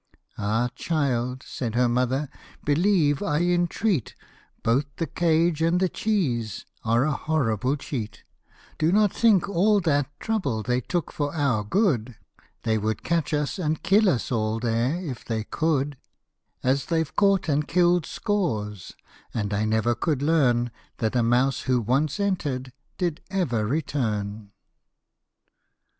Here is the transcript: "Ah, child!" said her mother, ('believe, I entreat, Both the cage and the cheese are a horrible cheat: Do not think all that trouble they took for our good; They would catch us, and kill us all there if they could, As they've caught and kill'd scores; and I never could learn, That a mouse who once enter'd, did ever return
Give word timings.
"Ah, 0.39 0.69
child!" 0.73 1.43
said 1.45 1.75
her 1.75 1.87
mother, 1.87 2.27
('believe, 2.65 3.21
I 3.21 3.41
entreat, 3.41 4.15
Both 4.63 4.87
the 4.97 5.05
cage 5.05 5.61
and 5.61 5.79
the 5.79 5.89
cheese 5.89 6.65
are 6.83 7.03
a 7.05 7.11
horrible 7.11 7.75
cheat: 7.75 8.23
Do 8.79 8.91
not 8.91 9.13
think 9.13 9.47
all 9.47 9.79
that 9.81 10.09
trouble 10.19 10.63
they 10.63 10.81
took 10.81 11.11
for 11.11 11.35
our 11.35 11.63
good; 11.63 12.15
They 12.63 12.79
would 12.79 13.03
catch 13.03 13.31
us, 13.31 13.59
and 13.59 13.83
kill 13.83 14.09
us 14.09 14.31
all 14.31 14.59
there 14.59 14.95
if 14.97 15.23
they 15.23 15.43
could, 15.43 15.97
As 16.63 16.87
they've 16.87 17.15
caught 17.15 17.47
and 17.47 17.67
kill'd 17.67 18.07
scores; 18.07 18.95
and 19.35 19.53
I 19.53 19.65
never 19.65 19.93
could 19.93 20.23
learn, 20.23 20.71
That 20.97 21.15
a 21.15 21.21
mouse 21.21 21.61
who 21.69 21.79
once 21.79 22.19
enter'd, 22.19 22.71
did 22.97 23.21
ever 23.29 23.67
return 23.67 24.49